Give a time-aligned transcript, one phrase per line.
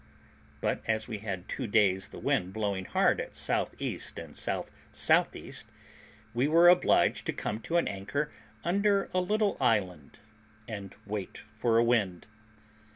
[0.61, 3.99] But as we had two days the wind blowing hard at S.E.
[4.17, 5.51] and S.S.E.,
[6.33, 8.31] we were obliged to come to an anchor
[8.63, 10.17] under a little island,
[10.67, 12.25] and wait for a wind.